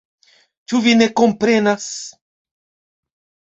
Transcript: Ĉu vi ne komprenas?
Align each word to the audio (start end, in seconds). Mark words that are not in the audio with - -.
Ĉu 0.73 0.79
vi 0.85 0.95
ne 1.01 1.09
komprenas? 1.21 1.87